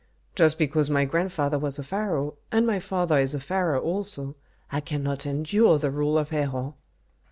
[0.33, 4.35] "Just because my grandfather was a pharaoh, and my father is a pharaoh also,
[4.71, 6.73] I cannot endure the rule of Herhor."